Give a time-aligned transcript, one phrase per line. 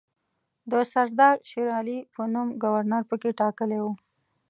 [0.71, 3.93] د سردار شېرعلي په نوم ګورنر پکې ټاکلی وو.